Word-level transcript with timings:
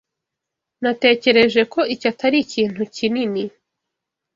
Natekereje 0.83 1.61
ko 1.73 1.79
iki 1.93 2.05
atari 2.11 2.37
ikintu 2.45 2.81
kinini. 2.95 3.43